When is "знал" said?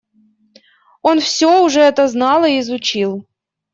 2.07-2.43